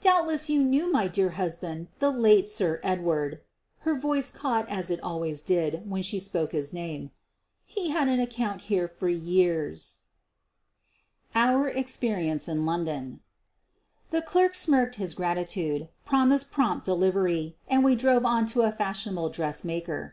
[0.00, 3.42] Doubtless you knew my dear husband, the late Sir Edward'
[3.80, 7.10] '—her voice caught as it always did when she spoke his name —■
[7.66, 9.98] "he had an account here for years.''
[11.34, 13.20] <$UEEN OF THE BURGLARS 113 OUR EXPERIENCE IN LONDON
[14.08, 19.28] The clerk smirked his gratitude, promised prompt delivery, and we drove on to a fashionable
[19.28, 20.12] dress maker's.